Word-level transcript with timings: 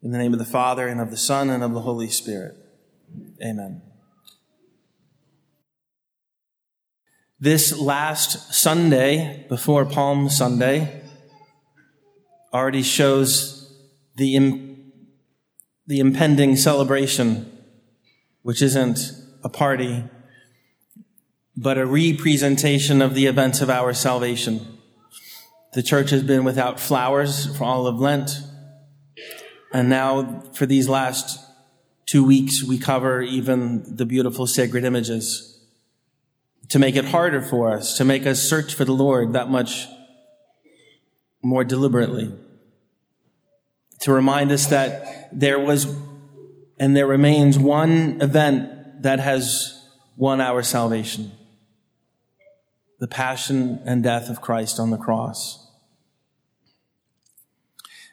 In 0.00 0.12
the 0.12 0.18
name 0.18 0.32
of 0.32 0.38
the 0.38 0.44
Father, 0.44 0.86
and 0.86 1.00
of 1.00 1.10
the 1.10 1.16
Son, 1.16 1.50
and 1.50 1.64
of 1.64 1.72
the 1.72 1.80
Holy 1.80 2.08
Spirit. 2.08 2.56
Amen. 3.44 3.82
This 7.40 7.76
last 7.76 8.54
Sunday, 8.54 9.44
before 9.48 9.84
Palm 9.84 10.28
Sunday, 10.28 11.02
already 12.52 12.82
shows 12.82 13.76
the, 14.16 14.38
the 15.86 15.98
impending 15.98 16.54
celebration, 16.54 17.50
which 18.42 18.62
isn't 18.62 18.98
a 19.42 19.48
party, 19.48 20.04
but 21.56 21.76
a 21.76 21.86
representation 21.86 23.02
of 23.02 23.14
the 23.14 23.26
events 23.26 23.60
of 23.60 23.68
our 23.68 23.92
salvation. 23.92 24.78
The 25.72 25.82
church 25.82 26.10
has 26.10 26.22
been 26.22 26.44
without 26.44 26.78
flowers 26.78 27.56
for 27.56 27.64
all 27.64 27.88
of 27.88 27.98
Lent. 27.98 28.30
And 29.72 29.88
now 29.88 30.42
for 30.54 30.66
these 30.66 30.88
last 30.88 31.38
two 32.06 32.24
weeks, 32.24 32.62
we 32.62 32.78
cover 32.78 33.20
even 33.22 33.96
the 33.96 34.06
beautiful 34.06 34.46
sacred 34.46 34.84
images 34.84 35.60
to 36.70 36.78
make 36.78 36.96
it 36.96 37.06
harder 37.06 37.42
for 37.42 37.70
us, 37.70 37.96
to 37.98 38.04
make 38.04 38.26
us 38.26 38.42
search 38.42 38.74
for 38.74 38.84
the 38.84 38.92
Lord 38.92 39.32
that 39.32 39.50
much 39.50 39.86
more 41.42 41.64
deliberately. 41.64 42.32
To 44.00 44.12
remind 44.12 44.52
us 44.52 44.66
that 44.66 45.28
there 45.32 45.58
was 45.58 45.86
and 46.78 46.96
there 46.96 47.06
remains 47.06 47.58
one 47.58 48.20
event 48.22 49.02
that 49.02 49.18
has 49.18 49.84
won 50.16 50.40
our 50.40 50.62
salvation. 50.62 51.32
The 53.00 53.08
passion 53.08 53.80
and 53.84 54.02
death 54.02 54.28
of 54.28 54.40
Christ 54.40 54.78
on 54.78 54.90
the 54.90 54.96
cross. 54.96 55.67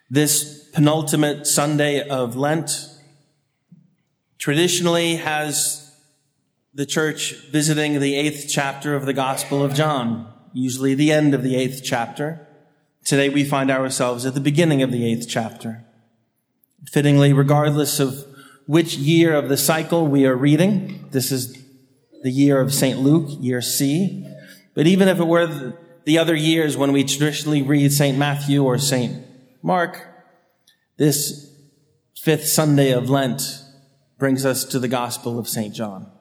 This 0.10 0.70
penultimate 0.72 1.48
Sunday 1.48 2.08
of 2.08 2.36
Lent 2.36 2.90
traditionally 4.38 5.16
has 5.16 5.96
the 6.76 6.86
church 6.86 7.34
visiting 7.50 8.00
the 8.00 8.14
eighth 8.16 8.46
chapter 8.48 8.94
of 8.94 9.08
the 9.08 9.14
Gospel 9.14 9.64
of 9.64 9.74
John, 9.74 10.32
usually 10.54 10.94
the 10.94 11.12
end 11.12 11.34
of 11.34 11.42
the 11.42 11.56
eighth 11.56 11.82
chapter. 11.84 12.48
Today 13.04 13.30
we 13.30 13.44
find 13.44 13.72
ourselves 13.72 14.28
at 14.28 14.36
the 14.36 14.40
beginning 14.40 14.84
of 14.84 14.92
the 14.92 15.12
eighth 15.12 15.26
chapter. 15.28 15.84
Fittingly, 16.92 17.34
regardless 17.34 18.00
of 18.00 18.28
which 18.68 18.98
year 18.98 19.34
of 19.34 19.50
the 19.50 19.58
cycle 19.58 20.06
we 20.06 20.28
are 20.28 20.36
reading, 20.36 21.08
this 21.10 21.32
is 21.32 21.58
the 22.22 22.30
year 22.30 22.62
of 22.62 22.76
St. 22.76 23.00
Luke, 23.00 23.28
year 23.42 23.62
C. 23.62 24.28
But 24.76 24.86
even 24.86 25.08
if 25.08 25.20
it 25.20 25.26
were 25.26 25.74
the 26.04 26.20
other 26.20 26.36
years 26.36 26.78
when 26.78 26.92
we 26.92 27.04
traditionally 27.04 27.64
read 27.64 27.92
St. 27.92 28.16
Matthew 28.16 28.64
or 28.64 28.78
St. 28.78 29.25
Mark, 29.66 30.06
this 30.98 31.52
fifth 32.16 32.46
Sunday 32.46 32.92
of 32.92 33.10
Lent 33.10 33.42
brings 34.20 34.46
us 34.46 34.64
to 34.64 34.78
the 34.78 34.88
Gospel 34.88 35.40
of 35.40 35.48
St. 35.48 35.74
John. 35.74 36.12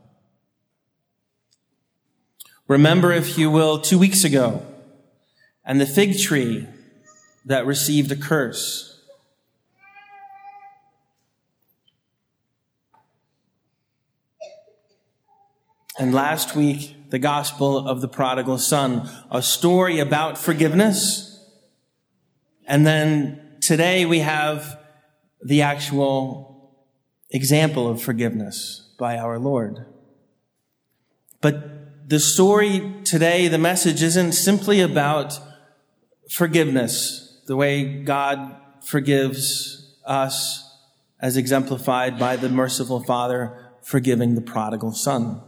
Remember, 2.69 3.12
if 3.12 3.36
you 3.36 3.51
will, 3.51 3.78
two 3.78 3.98
weeks 3.98 4.25
ago, 4.25 4.64
and 5.62 5.78
the 5.78 5.84
fig 5.84 6.19
tree 6.19 6.67
that 7.45 7.67
received 7.67 8.11
a 8.11 8.17
curse. 8.17 9.03
And 15.98 16.14
last 16.14 16.56
week, 16.56 17.11
the 17.11 17.19
gospel 17.19 17.86
of 17.86 18.01
the 18.01 18.08
prodigal 18.08 18.56
son, 18.56 19.06
a 19.31 19.42
story 19.42 19.98
about 19.98 20.39
forgiveness. 20.39 21.33
And 22.67 22.87
then 22.87 23.59
today 23.61 24.07
we 24.07 24.20
have 24.20 24.79
the 25.43 25.62
actual 25.62 26.73
example 27.31 27.89
of 27.89 28.03
forgiveness 28.03 28.95
by 28.98 29.19
our 29.19 29.39
Lord. 29.39 29.87
But 31.41 32.09
the 32.09 32.20
story 32.20 32.95
today, 33.05 33.48
the 33.48 33.58
message 33.58 34.03
isn't 34.03 34.33
simply 34.33 34.80
about 34.80 35.39
forgiveness, 36.30 37.42
the 37.47 37.57
way 37.57 38.03
God 38.03 38.57
forgives 38.83 39.98
us 40.07 40.61
as 41.20 41.36
exemplified 41.36 42.19
by 42.19 42.36
the 42.36 42.48
merciful 42.48 43.03
Father 43.03 43.70
forgiving 43.83 44.35
the 44.35 44.41
prodigal 44.41 44.92
son. 44.92 45.42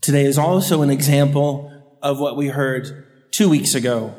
Today 0.00 0.24
is 0.24 0.38
also 0.38 0.82
an 0.82 0.90
example 0.90 1.72
of 2.02 2.18
what 2.18 2.36
we 2.36 2.48
heard 2.48 3.06
two 3.30 3.48
weeks 3.48 3.74
ago 3.74 4.14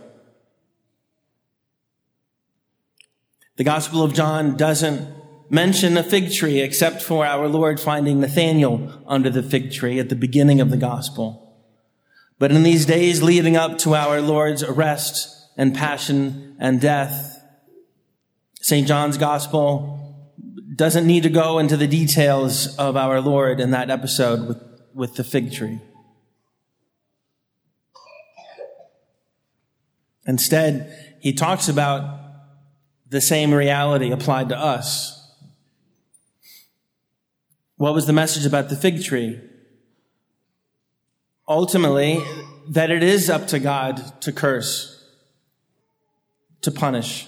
The 3.57 3.63
Gospel 3.63 4.03
of 4.03 4.13
John 4.13 4.56
doesn't 4.56 5.07
mention 5.50 5.97
a 5.97 6.03
fig 6.03 6.31
tree 6.31 6.62
except 6.62 7.01
for 7.01 7.25
our 7.25 7.47
Lord 7.47 7.79
finding 7.79 8.22
Nathanael 8.22 9.03
under 9.06 9.29
the 9.29 9.44
fig 9.44 9.72
tree 9.72 10.00
at 10.00 10.09
the 10.09 10.16
beginning 10.16 10.62
of 10.62 10.72
the 10.72 10.78
Gospel. 10.78 11.57
But 12.40 12.51
in 12.51 12.63
these 12.63 12.85
days 12.85 13.22
leading 13.22 13.57
up 13.57 13.78
to 13.79 13.94
our 13.94 14.22
Lord's 14.22 14.63
arrest 14.63 15.50
and 15.57 15.75
passion 15.75 16.56
and 16.59 16.79
death, 16.79 17.44
St. 18.61 18.88
John's 18.88 19.17
Gospel 19.17 19.97
doesn't 20.75 21.06
need 21.06 21.23
to 21.23 21.29
go 21.29 21.59
into 21.59 21.75
the 21.75 21.88
details 21.88 22.75
of 22.78 22.95
our 22.95 23.19
Lord 23.19 23.59
in 23.59 23.72
that 23.72 23.90
episode 23.90 24.47
with, 24.47 24.63
with 24.94 25.16
the 25.16 25.23
fig 25.23 25.51
tree. 25.51 25.79
Instead, 30.25 31.17
he 31.19 31.34
talks 31.34 31.67
about 31.67 32.20
the 33.11 33.22
same 33.22 33.53
reality 33.53 34.09
applied 34.09 34.47
to 34.49 34.57
us. 34.57 35.17
What 37.75 37.94
was 37.94 38.07
the 38.07 38.13
message 38.13 38.45
about 38.45 38.69
the 38.69 38.75
fig 38.77 39.03
tree? 39.03 39.39
Ultimately, 41.47 42.23
that 42.69 42.89
it 42.89 43.03
is 43.03 43.29
up 43.29 43.47
to 43.47 43.59
God 43.59 44.22
to 44.22 44.31
curse, 44.31 45.05
to 46.61 46.72
punish. 46.72 47.27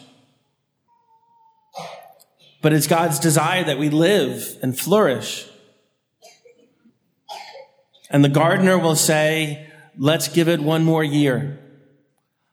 But 2.62 2.72
it's 2.72 2.88
God's 2.88 3.20
desire 3.20 3.66
that 3.66 3.78
we 3.78 3.90
live 3.90 4.58
and 4.62 4.80
flourish. 4.80 5.50
And 8.10 8.24
the 8.24 8.30
gardener 8.30 8.78
will 8.78 8.96
say, 8.96 9.70
let's 9.98 10.30
give 10.30 10.48
it 10.48 10.62
one 10.62 10.86
more 10.86 11.04
year. 11.04 11.60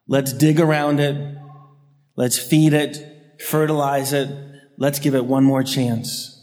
Let's 0.08 0.32
dig 0.32 0.58
around 0.58 0.98
it. 0.98 1.38
Let's 2.16 2.36
feed 2.36 2.72
it 2.72 3.09
fertilize 3.40 4.12
it. 4.12 4.28
Let's 4.76 4.98
give 4.98 5.14
it 5.14 5.24
one 5.24 5.44
more 5.44 5.62
chance. 5.62 6.36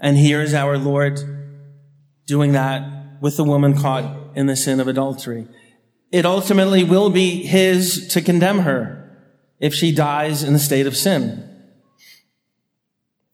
And 0.00 0.16
here's 0.16 0.54
our 0.54 0.78
Lord 0.78 1.18
doing 2.26 2.52
that 2.52 3.20
with 3.20 3.36
the 3.36 3.44
woman 3.44 3.76
caught 3.76 4.36
in 4.36 4.46
the 4.46 4.54
sin 4.54 4.80
of 4.80 4.86
adultery. 4.86 5.48
It 6.12 6.24
ultimately 6.24 6.84
will 6.84 7.10
be 7.10 7.42
his 7.44 8.06
to 8.08 8.22
condemn 8.22 8.60
her 8.60 9.18
if 9.58 9.74
she 9.74 9.92
dies 9.92 10.42
in 10.42 10.52
the 10.52 10.58
state 10.58 10.86
of 10.86 10.96
sin. 10.96 11.44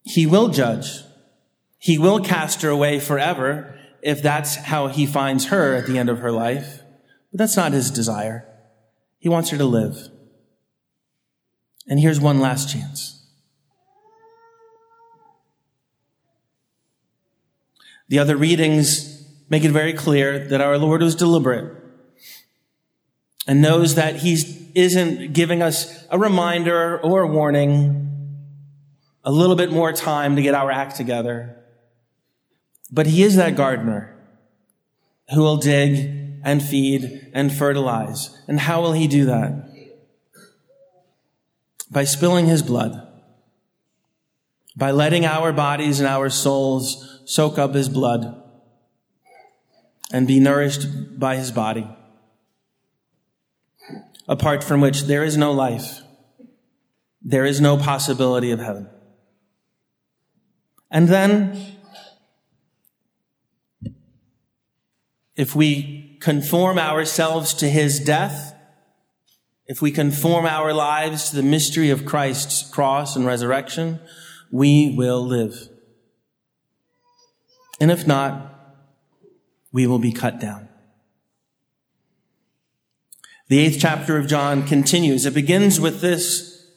He 0.05 0.27
will 0.27 0.49
judge. 0.49 1.03
He 1.79 1.99
will 1.99 2.21
cast 2.21 2.63
her 2.63 2.71
away 2.71 2.99
forever 2.99 3.79
if 4.03 4.23
that's 4.23 4.57
how 4.57 4.89
he 4.89 5.07
finds 5.07 5.47
her 5.47 5.75
at 5.75 5.87
the 5.87 5.99
end 5.99 6.09
of 6.09 6.21
her 6.21 6.33
life. 6.33 6.81
But 7.31 7.39
that's 7.39 7.57
not 7.57 7.73
his 7.73 7.91
desire. 7.91 8.49
He 9.25 9.31
wants 9.31 9.49
her 9.49 9.57
to 9.57 9.65
live. 9.65 10.11
And 11.89 11.99
here's 11.99 12.21
one 12.21 12.41
last 12.41 12.71
chance. 12.71 13.27
The 18.09 18.19
other 18.19 18.37
readings 18.37 19.27
make 19.49 19.65
it 19.65 19.71
very 19.71 19.95
clear 19.95 20.47
that 20.49 20.61
our 20.61 20.77
Lord 20.77 21.01
was 21.01 21.15
deliberate 21.15 21.75
and 23.47 23.63
knows 23.63 23.95
that 23.95 24.17
He 24.17 24.71
isn't 24.75 25.33
giving 25.33 25.63
us 25.63 26.07
a 26.11 26.19
reminder 26.19 27.01
or 27.01 27.23
a 27.23 27.27
warning, 27.27 28.37
a 29.25 29.33
little 29.33 29.57
bit 29.57 29.73
more 29.73 29.95
time 29.95 30.37
to 30.37 30.43
get 30.43 30.55
our 30.55 30.71
act 30.71 30.97
together. 30.97 31.65
But 32.91 33.07
He 33.07 33.23
is 33.23 33.37
that 33.37 33.57
gardener 33.57 34.15
who 35.31 35.41
will 35.41 35.57
dig 35.57 36.24
and 36.45 36.63
feed 36.63 37.31
and 37.33 37.53
fertilize. 37.53 38.39
And 38.47 38.61
how 38.61 38.83
will 38.83 38.93
he 38.93 39.09
do 39.09 39.25
that? 39.25 39.71
By 41.91 42.05
spilling 42.05 42.47
his 42.47 42.63
blood. 42.63 43.01
By 44.77 44.91
letting 44.91 45.25
our 45.25 45.53
bodies 45.53 46.01
and 46.01 46.09
our 46.09 46.29
souls 46.29 47.23
soak 47.25 47.59
up 47.59 47.75
his 47.75 47.89
blood 47.89 48.43
and 50.13 50.29
be 50.29 50.39
nourished 50.39 51.19
by 51.19 51.37
his 51.37 51.51
body. 51.51 51.89
Apart 54.29 54.63
from 54.63 54.81
which 54.81 55.03
there 55.03 55.25
is 55.25 55.37
no 55.37 55.53
life. 55.53 56.03
There 57.23 57.45
is 57.45 57.61
no 57.61 57.79
possibility 57.79 58.51
of 58.51 58.61
heaven. 58.61 58.89
And 60.91 61.09
then, 61.09 61.79
if 65.37 65.55
we 65.55 66.17
conform 66.21 66.79
ourselves 66.79 67.55
to 67.55 67.69
his 67.69 68.01
death, 68.01 68.55
if 69.67 69.81
we 69.81 69.91
conform 69.91 70.47
our 70.47 70.73
lives 70.73 71.31
to 71.31 71.37
the 71.37 71.43
mystery 71.43 71.91
of 71.91 72.05
Christ's 72.05 72.69
cross 72.71 73.17
and 73.17 73.27
resurrection, 73.27 73.99
we 74.51 74.95
will 74.97 75.25
live. 75.25 75.69
And 77.81 77.91
if 77.91 78.07
not, 78.07 78.51
we 79.73 79.87
will 79.87 79.99
be 79.99 80.13
cut 80.13 80.39
down. 80.39 80.69
The 83.49 83.59
eighth 83.59 83.79
chapter 83.81 84.17
of 84.17 84.27
John 84.27 84.67
continues. 84.67 85.27
It 85.27 85.35
begins 85.35 85.81
with 85.81 86.01
this 86.01 86.69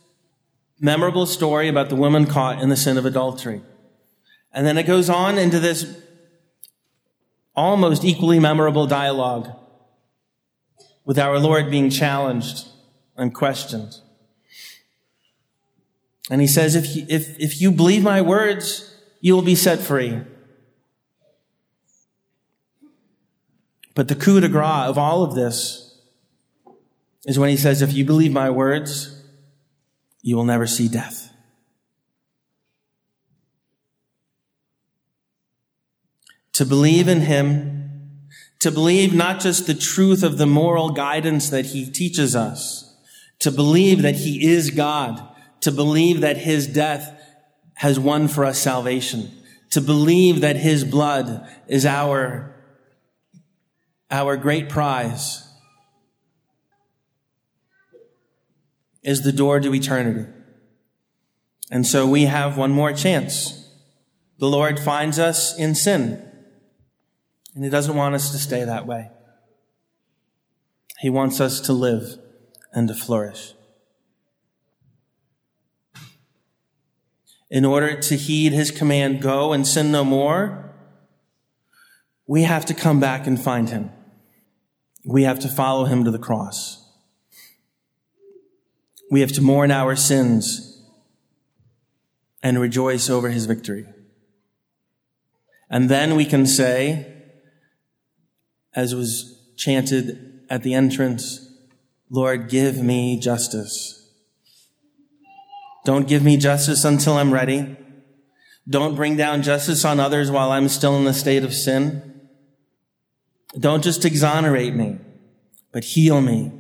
memorable 0.80 1.26
story 1.26 1.68
about 1.68 1.90
the 1.90 1.96
woman 1.96 2.26
caught 2.26 2.62
in 2.62 2.70
the 2.70 2.76
sin 2.76 2.98
of 2.98 3.06
adultery. 3.06 3.62
And 4.52 4.66
then 4.66 4.78
it 4.78 4.84
goes 4.84 5.10
on 5.10 5.38
into 5.38 5.60
this 5.60 6.02
almost 7.58 8.06
equally 8.06 8.40
memorable 8.40 8.86
dialogue 8.86 9.50
with 11.04 11.18
our 11.18 11.40
Lord 11.40 11.72
being 11.72 11.90
challenged 11.90 12.68
and 13.18 13.34
questioned. 13.34 13.96
And 16.30 16.40
he 16.40 16.48
says, 16.48 16.76
if 16.76 16.96
you, 16.96 17.06
if, 17.10 17.40
if 17.40 17.60
you 17.60 17.72
believe 17.72 18.04
my 18.04 18.22
words, 18.22 18.96
you 19.20 19.34
will 19.34 19.42
be 19.42 19.56
set 19.56 19.80
free. 19.80 20.22
But 23.96 24.10
the 24.10 24.16
coup 24.16 24.40
de 24.40 24.48
grace 24.48 24.88
of 24.88 24.98
all 24.98 25.24
of 25.24 25.34
this 25.34 26.00
is 27.26 27.40
when 27.40 27.50
he 27.50 27.58
says, 27.58 27.82
if 27.82 27.94
you 27.94 28.06
believe 28.06 28.32
my 28.32 28.52
words, 28.52 29.24
you 30.22 30.36
will 30.36 30.46
never 30.46 30.68
see 30.68 30.88
death. 30.88 31.34
To 36.58 36.66
believe 36.66 37.08
in 37.08 37.22
him, 37.22 38.30
to 38.62 38.72
believe 38.72 39.14
not 39.14 39.40
just 39.40 39.68
the 39.68 39.76
truth 39.76 40.24
of 40.24 40.40
the 40.40 40.48
moral 40.48 40.90
guidance 40.90 41.52
that 41.52 41.68
he 41.68 41.86
teaches 41.86 42.36
us, 42.36 42.98
to 43.38 43.52
believe 43.52 44.02
that 44.02 44.16
he 44.16 44.48
is 44.48 44.72
God, 44.72 45.22
to 45.62 45.72
believe 45.72 46.22
that 46.22 46.38
his 46.38 46.66
death 46.66 47.16
has 47.76 48.00
won 48.00 48.28
for 48.28 48.44
us 48.44 48.58
salvation, 48.58 49.32
to 49.70 49.80
believe 49.80 50.42
that 50.42 50.56
his 50.56 50.84
blood 50.84 51.48
is 51.68 51.86
our 51.86 52.56
our 54.10 54.36
great 54.36 54.68
prize 54.68 55.48
is 59.04 59.22
the 59.22 59.32
door 59.32 59.60
to 59.60 59.76
eternity. 59.76 60.28
And 61.70 61.86
so 61.86 62.08
we 62.08 62.24
have 62.24 62.58
one 62.58 62.72
more 62.72 62.94
chance. 62.94 63.70
The 64.40 64.48
Lord 64.48 64.80
finds 64.80 65.20
us 65.20 65.56
in 65.60 65.76
sin, 65.76 66.24
and 67.58 67.66
He 67.66 67.70
doesn't 67.70 67.98
want 67.98 68.16
us 68.16 68.32
to 68.32 68.38
stay 68.38 68.64
that 68.64 68.88
way. 68.88 69.10
He 71.02 71.10
wants 71.10 71.42
us 71.42 71.60
to 71.62 71.74
live 71.74 72.18
and 72.72 72.88
to 72.88 72.94
flourish. 72.94 73.54
In 77.50 77.66
order 77.66 78.00
to 78.00 78.16
heed 78.16 78.54
His 78.54 78.72
command, 78.72 79.22
go 79.22 79.52
and 79.52 79.68
sin 79.68 79.92
no 79.92 80.06
more, 80.06 80.74
we 82.26 82.44
have 82.44 82.66
to 82.68 82.74
come 82.74 83.02
back 83.02 83.28
and 83.28 83.38
find 83.42 83.70
Him 83.70 83.92
we 85.08 85.24
have 85.24 85.40
to 85.40 85.48
follow 85.48 85.86
him 85.86 86.04
to 86.04 86.12
the 86.12 86.20
cross. 86.20 86.86
We 89.10 89.22
have 89.22 89.32
to 89.32 89.42
mourn 89.42 89.72
our 89.72 89.96
sins 89.96 90.86
and 92.44 92.60
rejoice 92.60 93.10
over 93.10 93.30
his 93.30 93.46
victory. 93.46 93.86
And 95.70 95.88
then 95.88 96.18
we 96.18 96.26
can 96.26 96.46
say, 96.46 97.17
as 98.78 98.94
was 98.94 99.42
chanted 99.58 100.44
at 100.52 100.62
the 100.62 100.76
entrance, 100.76 101.52
Lord, 102.12 102.48
give 102.48 102.78
me 102.78 103.20
justice. 103.20 104.08
Don't 105.84 106.08
give 106.08 106.24
me 106.24 106.38
justice 106.38 106.86
until 106.86 107.14
I'm 107.14 107.34
ready. 107.34 107.76
Don't 108.70 108.96
bring 108.96 109.18
down 109.18 109.42
justice 109.42 109.84
on 109.84 110.00
others 110.00 110.30
while 110.30 110.52
I'm 110.52 110.70
still 110.70 110.96
in 110.96 111.06
the 111.06 111.14
state 111.14 111.44
of 111.44 111.56
sin. 111.56 112.22
Don't 113.60 113.84
just 113.84 114.06
exonerate 114.06 114.76
me, 114.76 115.00
but 115.72 115.84
heal 115.84 116.22
me. 116.22 116.52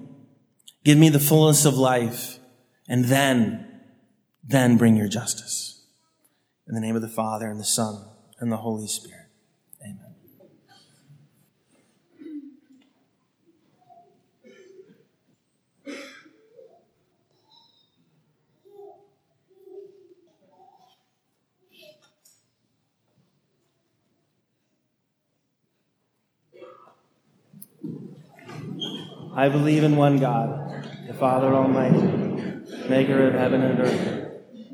Give 0.83 0.97
me 0.97 1.09
the 1.09 1.19
fullness 1.19 1.65
of 1.65 1.75
life. 1.75 2.39
And 2.87 3.05
then, 3.05 3.81
then 4.43 4.77
bring 4.77 4.95
your 4.95 5.09
justice. 5.09 5.85
In 6.67 6.73
the 6.73 6.81
name 6.81 6.95
of 6.95 7.01
the 7.03 7.09
Father 7.09 7.47
and 7.47 7.59
the 7.59 7.65
Son 7.65 8.05
and 8.39 8.51
the 8.51 8.57
Holy 8.57 8.87
Spirit. 8.87 9.16
I 29.37 29.49
believe 29.49 29.83
in 29.83 29.95
one 29.95 30.17
God, 30.17 30.83
the 31.05 31.13
Father 31.13 31.53
Almighty, 31.53 32.01
maker 32.89 33.27
of 33.27 33.35
heaven 33.35 33.61
and 33.61 33.79
earth, 33.79 34.31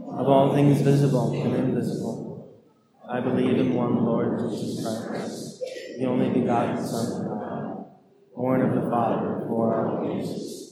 of 0.08 0.30
all 0.30 0.54
things 0.54 0.80
visible 0.80 1.34
and 1.34 1.54
invisible. 1.54 2.64
I 3.12 3.20
believe 3.20 3.58
in 3.58 3.74
one 3.74 4.06
Lord 4.06 4.40
Jesus 4.50 5.06
Christ, 5.06 5.62
the 6.00 6.06
only 6.06 6.30
begotten 6.30 6.82
Son 6.82 7.24
of 7.24 7.28
God, 7.28 7.86
born 8.34 8.62
of 8.62 8.82
the 8.82 8.90
Father 8.90 9.42
before 9.42 9.86
all 9.86 10.18
ages 10.18 10.63